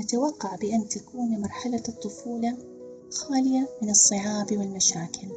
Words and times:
نتوقع 0.00 0.56
بأن 0.56 0.88
تكون 0.88 1.40
مرحلة 1.40 1.82
الطفولة 1.88 2.56
خالية 3.10 3.68
من 3.82 3.90
الصعاب 3.90 4.58
والمشاكل، 4.58 5.28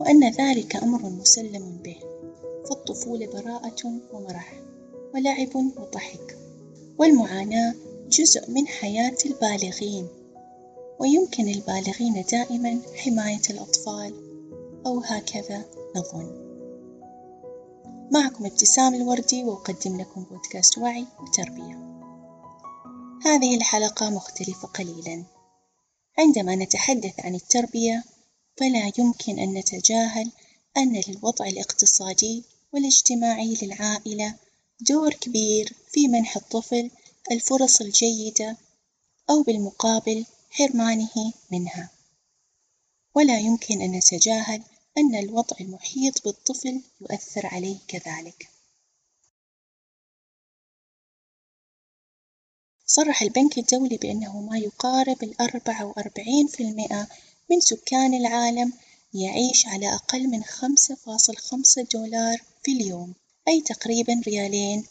وأن 0.00 0.30
ذلك 0.30 0.76
أمر 0.76 1.10
مسلم 1.10 1.78
به، 1.84 1.96
فالطفولة 2.68 3.26
براءة 3.26 3.92
ومرح، 4.12 4.60
ولعب 5.14 5.56
وضحك، 5.56 6.38
والمعاناة 6.98 7.74
جزء 8.08 8.50
من 8.50 8.66
حياة 8.66 9.16
البالغين، 9.26 10.08
ويمكن 11.00 11.44
للبالغين 11.44 12.24
دائمًا 12.32 12.80
حماية 12.94 13.42
الأطفال 13.50 14.14
أو 14.86 14.98
هكذا 15.00 15.64
نظن. 15.96 16.48
معكم 18.12 18.46
ابتسام 18.46 18.94
الوردي 18.94 19.44
وأقدم 19.44 20.00
لكم 20.00 20.24
بودكاست 20.30 20.78
وعي 20.78 21.06
وتربية. 21.22 21.87
هذه 23.24 23.56
الحلقة 23.56 24.10
مختلفة 24.10 24.68
قليلًا، 24.68 25.24
عندما 26.18 26.54
نتحدث 26.54 27.20
عن 27.20 27.34
التربية 27.34 28.04
فلا 28.56 28.92
يمكن 28.98 29.38
أن 29.38 29.54
نتجاهل 29.54 30.30
أن 30.76 31.02
للوضع 31.08 31.46
الاقتصادي 31.46 32.44
والاجتماعي 32.72 33.56
للعائلة 33.62 34.34
دور 34.80 35.14
كبير 35.14 35.72
في 35.92 36.08
منح 36.08 36.36
الطفل 36.36 36.90
الفرص 37.30 37.80
الجيدة 37.80 38.56
أو 39.30 39.42
بالمقابل 39.42 40.24
حرمانه 40.50 41.32
منها، 41.50 41.90
ولا 43.14 43.38
يمكن 43.38 43.82
أن 43.82 43.92
نتجاهل 43.92 44.62
أن 44.98 45.14
الوضع 45.14 45.56
المحيط 45.60 46.24
بالطفل 46.24 46.82
يؤثر 47.00 47.46
عليه 47.46 47.78
كذلك. 47.88 48.48
صرح 52.98 53.22
البنك 53.22 53.58
الدولي 53.58 53.96
بأنه 53.96 54.40
ما 54.40 54.58
يقارب 54.58 55.22
الأربعة 55.22 55.84
وأربعين 55.84 56.46
في 56.46 56.62
المئة 56.62 57.08
من 57.50 57.60
سكان 57.60 58.14
العالم 58.14 58.72
يعيش 59.14 59.66
على 59.66 59.94
أقل 59.94 60.28
من 60.28 60.44
خمسة 60.44 60.94
فاصل 60.94 61.36
خمسة 61.36 61.82
دولار 61.82 62.42
في 62.64 62.72
اليوم، 62.72 63.14
أي 63.48 63.60
تقريبًا 63.60 64.22
ريالين 64.26 64.84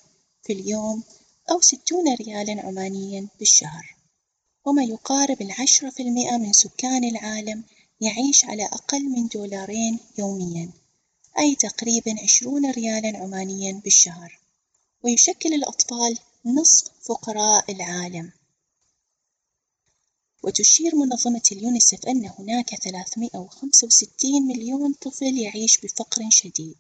في 0.43 0.53
اليوم 0.53 1.03
أو 1.51 1.61
ستون 1.61 2.13
ريالًا 2.13 2.61
عمانيًا 2.61 3.27
بالشهر، 3.39 3.95
وما 4.65 4.83
يقارب 4.83 5.41
العشرة 5.41 5.89
في 5.89 6.03
المئة 6.03 6.37
من 6.37 6.53
سكان 6.53 7.03
العالم 7.03 7.63
يعيش 8.01 8.45
على 8.45 8.65
أقل 8.65 9.03
من 9.03 9.27
دولارين 9.27 9.99
يوميًا، 10.17 10.69
أي 11.39 11.55
تقريبًا 11.55 12.15
عشرون 12.23 12.71
ريالًا 12.71 13.17
عمانيًا 13.17 13.81
بالشهر، 13.83 14.39
ويشكل 15.03 15.53
الأطفال 15.53 16.17
نصف 16.45 16.91
فقراء 17.01 17.71
العالم. 17.71 18.31
وتشير 20.43 20.95
منظمة 20.95 21.41
اليونيسف 21.51 22.05
أن 22.07 22.31
هناك 22.39 22.75
ثلاثمائة 22.75 23.37
وخمسة 23.37 23.87
وستين 23.87 24.47
مليون 24.47 24.93
طفل 24.93 25.37
يعيش 25.37 25.77
بفقر 25.77 26.21
شديد. 26.29 26.77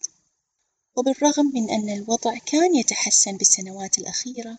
وبالرغم 0.95 1.45
من 1.53 1.69
أن 1.69 1.89
الوضع 1.89 2.37
كان 2.37 2.75
يتحسن 2.75 3.37
بالسنوات 3.37 3.97
الأخيرة، 3.97 4.57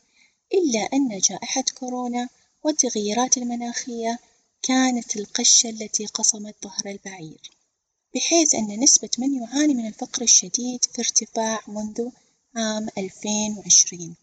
إلا 0.54 0.80
أن 0.80 1.18
جائحة 1.18 1.64
كورونا 1.78 2.28
والتغيرات 2.62 3.36
المناخية 3.36 4.18
كانت 4.62 5.16
القشة 5.16 5.70
التي 5.70 6.06
قصمت 6.06 6.54
ظهر 6.64 6.86
البعير، 6.86 7.50
بحيث 8.14 8.54
أن 8.54 8.80
نسبة 8.80 9.10
من 9.18 9.42
يعاني 9.42 9.74
من 9.74 9.86
الفقر 9.86 10.22
الشديد 10.22 10.84
في 10.84 10.98
ارتفاع 10.98 11.60
منذ 11.68 12.08
عام 12.56 12.88
ألفين 12.98 13.58
وعشرين. 13.58 14.14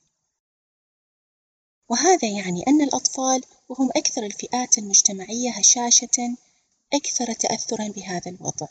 وهذا 1.90 2.28
يعني 2.28 2.68
أن 2.68 2.82
الأطفال 2.82 3.44
وهم 3.70 3.90
أكثر 3.96 4.24
الفئات 4.24 4.78
المجتمعية 4.78 5.52
هشاشة 5.52 6.36
أكثر 6.94 7.34
تأثرًا 7.34 7.88
بهذا 7.88 8.32
الوضع، 8.32 8.68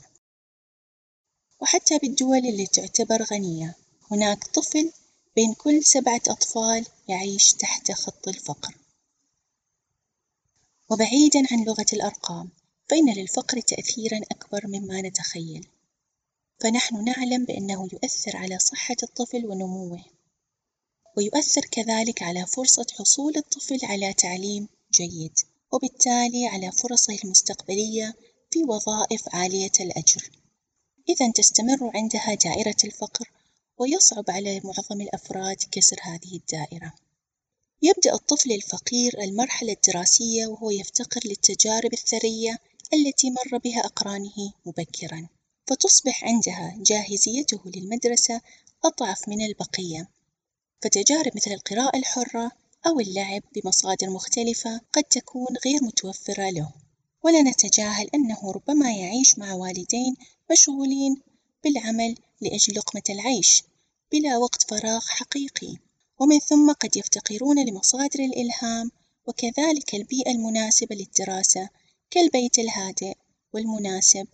وحتى 1.61 1.99
بالدول 1.99 2.39
اللي 2.39 2.67
تعتبر 2.67 3.23
غنية 3.23 3.75
هناك 4.11 4.45
طفل 4.45 4.93
بين 5.37 5.55
كل 5.55 5.85
سبعة 5.85 6.23
أطفال 6.29 6.87
يعيش 7.09 7.53
تحت 7.53 7.93
خط 7.93 8.29
الفقر، 8.29 8.75
وبعيدًا 10.91 11.43
عن 11.51 11.65
لغة 11.65 11.87
الأرقام 11.93 12.49
فإن 12.91 13.15
للفقر 13.15 13.61
تأثيرًا 13.61 14.21
أكبر 14.31 14.67
مما 14.67 15.03
نتخيل، 15.03 15.69
فنحن 16.61 17.05
نعلم 17.05 17.45
بأنه 17.45 17.89
يؤثر 17.93 18.37
على 18.37 18.59
صحة 18.59 18.97
الطفل 19.03 19.47
ونموه. 19.47 20.05
ويؤثر 21.17 21.61
كذلك 21.61 22.23
على 22.23 22.47
فرصة 22.47 22.87
حصول 22.99 23.37
الطفل 23.37 23.79
على 23.83 24.13
تعليم 24.13 24.69
جيد، 24.93 25.39
وبالتالي 25.73 26.47
على 26.47 26.73
فرصه 26.73 27.19
المستقبلية 27.25 28.15
في 28.51 28.65
وظائف 28.65 29.23
عالية 29.35 29.73
الأجر. 29.81 30.31
إذا 31.09 31.33
تستمر 31.33 31.91
عندها 31.95 32.35
دائرة 32.35 32.77
الفقر 32.85 33.31
ويصعب 33.79 34.25
على 34.29 34.61
معظم 34.65 35.01
الأفراد 35.01 35.57
كسر 35.73 35.97
هذه 36.03 36.37
الدائرة. 36.37 36.93
يبدأ 37.83 38.15
الطفل 38.15 38.53
الفقير 38.53 39.23
المرحلة 39.23 39.73
الدراسية 39.73 40.47
وهو 40.47 40.71
يفتقر 40.71 41.21
للتجارب 41.25 41.93
الثرية 41.93 42.59
التي 42.95 43.31
مر 43.31 43.59
بها 43.59 43.81
أقرانه 43.81 44.53
مبكرًا، 44.67 45.29
فتصبح 45.67 46.25
عندها 46.25 46.75
جاهزيته 46.81 47.61
للمدرسة 47.67 48.41
أضعف 48.85 49.29
من 49.29 49.43
البقية. 49.45 50.09
فتجارب 50.83 51.33
مثل 51.37 51.51
القراءة 51.53 51.99
الحرة 51.99 52.51
أو 52.87 53.01
اللعب 53.01 53.43
بمصادر 53.55 54.11
مختلفة 54.11 54.81
قد 54.93 55.05
تكون 55.05 55.47
غير 55.67 55.85
متوفرة 55.85 56.51
له، 56.51 56.73
ولا 57.23 57.43
نتجاهل 57.43 58.09
أنه 58.15 58.53
ربما 58.53 58.93
يعيش 58.93 59.39
مع 59.39 59.55
والدين 59.55 60.17
مشغولين 60.53 61.23
بالعمل 61.65 62.17
لأجل 62.41 62.75
لقمة 62.77 63.03
العيش 63.11 63.63
بلا 64.13 64.37
وقت 64.37 64.71
فراغ 64.71 65.01
حقيقي، 65.09 65.77
ومن 66.19 66.39
ثم 66.39 66.73
قد 66.73 66.97
يفتقرون 66.97 67.67
لمصادر 67.67 68.21
الإلهام 68.21 68.91
وكذلك 69.27 69.95
البيئة 69.95 70.31
المناسبة 70.31 70.97
للدراسة 70.97 71.69
كالبيت 72.11 72.59
الهادئ 72.59 73.15
والمناسب 73.53 74.27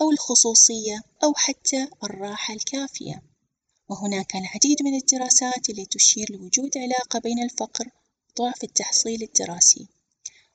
أو 0.00 0.10
الخصوصية 0.10 1.02
أو 1.24 1.34
حتى 1.34 1.88
الراحة 2.04 2.54
الكافية. 2.54 3.22
وهناك 3.88 4.36
العديد 4.36 4.82
من 4.82 4.94
الدراسات 4.94 5.70
اللي 5.70 5.86
تشير 5.86 6.32
لوجود 6.32 6.78
علاقة 6.78 7.18
بين 7.18 7.42
الفقر 7.42 7.88
وضعف 8.30 8.64
التحصيل 8.64 9.22
الدراسي، 9.22 9.86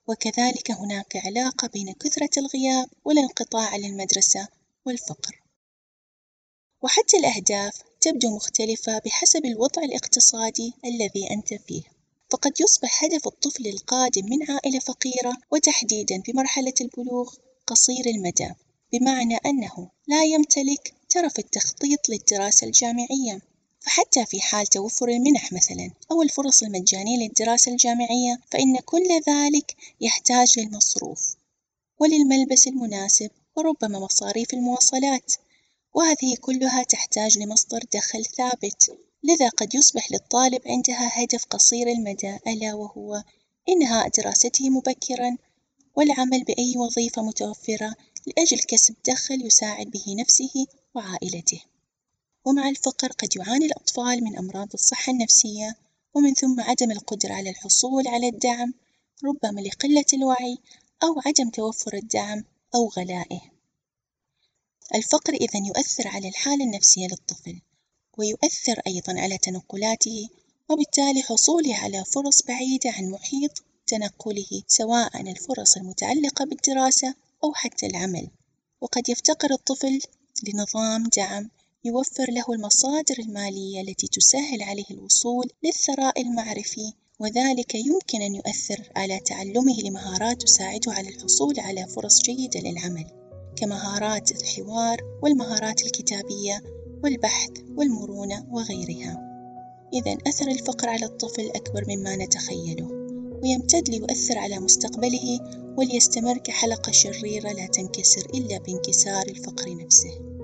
وكذلك 0.08 0.72
هناك 0.72 1.18
علاقة 1.26 1.68
بين 1.68 1.94
كثرة 1.94 2.30
الغياب 2.38 2.90
والانقطاع 3.06 3.70
عن 3.70 3.86
المدرسة 3.86 4.48
والفقر، 4.86 5.42
وحتى 6.82 7.18
الأهداف 7.18 7.74
تبدو 8.02 8.36
مختلفة 8.36 9.00
بحسب 9.06 9.46
الوضع 9.46 9.84
الاقتصادي 9.84 10.74
الذي 10.86 11.32
أنت 11.32 11.54
فيه، 11.54 11.84
فقد 12.30 12.62
يصبح 12.62 13.04
هدف 13.04 13.28
الطفل 13.28 13.68
القادم 13.68 14.26
من 14.26 14.52
عائلة 14.52 14.80
فقيرة 14.80 15.34
وتحديدًا 15.52 16.22
في 16.22 16.34
مرحلة 16.34 16.74
البلوغ 16.82 17.34
قصير 17.68 18.06
المدى، 18.06 18.50
بمعنى 18.94 19.36
أنه 19.36 19.90
لا 20.08 20.24
يمتلك 20.24 20.94
ترف 21.10 21.40
التخطيط 21.40 22.10
للدراسة 22.10 22.68
الجامعية، 22.68 23.42
فحتى 23.80 24.26
في 24.26 24.42
حال 24.42 24.68
توفر 24.68 25.10
المنح 25.10 25.54
مثلًا 25.54 25.92
أو 26.12 26.22
الفرص 26.22 26.64
المجانية 26.64 27.18
للدراسة 27.18 27.72
الجامعية 27.72 28.40
فإن 28.52 28.78
كل 28.80 29.08
ذلك 29.28 29.76
يحتاج 30.02 30.60
للمصروف 30.60 31.36
وللملبس 32.00 32.68
المناسب 32.68 33.32
وربما 33.56 34.00
مصاريف 34.00 34.54
المواصلات، 34.54 35.34
وهذه 35.94 36.36
كلها 36.42 36.84
تحتاج 36.84 37.38
لمصدر 37.38 37.80
دخل 37.94 38.26
ثابت، 38.26 38.98
لذا 39.24 39.50
قد 39.50 39.76
يصبح 39.76 40.12
للطالب 40.12 40.62
عندها 40.66 41.24
هدف 41.24 41.46
قصير 41.46 41.88
المدى 41.88 42.38
ألا 42.48 42.74
وهو 42.74 43.24
إنهاء 43.70 44.10
دراسته 44.10 44.70
مبكرًا 44.70 45.38
والعمل 45.96 46.44
بأي 46.44 46.78
وظيفة 46.78 47.22
متوفرة 47.22 47.96
لأجل 48.28 48.60
كسب 48.60 48.96
دخل 49.08 49.46
يساعد 49.46 49.88
به 49.88 50.16
نفسه 50.20 50.66
وعائلته، 50.96 51.62
ومع 52.46 52.70
الفقر 52.70 53.08
قد 53.08 53.36
يعاني 53.36 53.66
الأطفال 53.66 54.24
من 54.24 54.38
أمراض 54.38 54.68
الصحة 54.74 55.12
النفسية 55.12 55.76
ومن 56.14 56.34
ثم 56.34 56.62
عدم 56.62 56.92
القدرة 56.92 57.34
على 57.34 57.50
الحصول 57.50 58.08
على 58.08 58.28
الدعم 58.28 58.74
ربما 59.24 59.62
لقلة 59.62 60.06
الوعي 60.14 60.58
أو 61.04 61.22
عدم 61.26 61.50
توفر 61.50 61.94
الدعم 61.94 62.44
أو 62.76 62.88
غلائه. 62.88 63.42
الفقر 64.96 65.34
إذا 65.34 65.68
يؤثر 65.68 66.08
على 66.08 66.28
الحالة 66.28 66.66
النفسية 66.66 67.08
للطفل، 67.08 67.62
ويؤثر 68.18 68.82
أيضًا 68.88 69.20
على 69.20 69.38
تنقلاته 69.38 70.30
وبالتالي 70.70 71.22
حصوله 71.24 71.76
على 71.76 72.06
فرص 72.06 72.42
بعيدة 72.42 72.90
عن 72.92 73.10
محيط 73.10 73.64
تنقله 73.88 74.64
سواء 74.68 75.22
الفرص 75.22 75.78
المتعلقة 75.78 76.46
بالدراسة 76.46 77.16
أو 77.44 77.54
حتى 77.54 77.86
العمل، 77.86 78.30
وقد 78.82 79.10
يفتقر 79.10 79.52
الطفل 79.52 80.00
لنظام 80.48 81.04
دعم 81.18 81.50
يوفر 81.86 82.32
له 82.32 82.46
المصادر 82.50 83.16
المالية 83.20 83.82
التي 83.82 84.08
تسهل 84.08 84.64
عليه 84.64 84.86
الوصول 84.92 85.50
للثراء 85.64 86.22
المعرفي 86.22 86.94
وذلك 87.20 87.76
يمكن 87.76 88.22
أن 88.22 88.36
يؤثر 88.36 88.92
على 88.96 89.20
تعلمه 89.20 89.82
لمهارات 89.84 90.42
تساعده 90.42 90.92
على 90.92 91.10
الحصول 91.10 91.60
على 91.60 91.88
فرص 91.88 92.22
جيدة 92.22 92.60
للعمل 92.60 93.06
كمهارات 93.56 94.32
الحوار 94.32 94.98
والمهارات 95.24 95.86
الكتابية 95.86 96.64
والبحث 97.04 97.52
والمرونة 97.76 98.48
وغيرها. 98.52 99.18
إذا 99.94 100.18
أثر 100.28 100.48
الفقر 100.48 100.90
على 100.90 101.06
الطفل 101.06 101.52
أكبر 101.56 101.86
مما 101.88 102.16
نتخيله. 102.16 102.99
ويمتد 103.44 103.90
ليؤثر 103.90 104.38
على 104.38 104.60
مستقبله 104.60 105.40
وليستمر 105.78 106.38
كحلقة 106.38 106.92
شريرة 106.92 107.52
لا 107.52 107.66
تنكسر 107.66 108.28
إلا 108.34 108.58
بانكسار 108.58 109.26
الفقر 109.28 109.76
نفسه. 109.76 110.39